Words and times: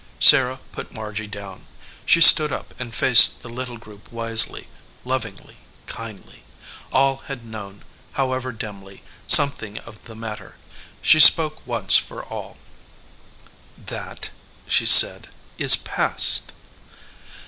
Sarah 0.19 0.59
put 0.71 0.91
Margy 0.91 1.27
down. 1.27 1.67
She 2.07 2.21
stood 2.21 2.51
up 2.51 2.73
and 2.79 2.91
faced 2.91 3.43
the 3.43 3.49
little 3.49 3.77
group 3.77 4.11
wisely, 4.11 4.67
lovingly, 5.05 5.57
kindly. 5.85 6.41
All 6.91 7.17
had 7.27 7.45
known, 7.45 7.83
however 8.13 8.51
dimly, 8.51 9.03
something 9.27 9.77
of 9.77 10.03
the 10.05 10.15
matter. 10.15 10.55
She 11.03 11.19
spoke 11.19 11.61
once 11.67 11.97
for 11.97 12.23
all. 12.25 12.57
"That," 13.77 14.31
she 14.67 14.87
said, 14.87 15.29
"is 15.59 15.75
past." 15.75 16.51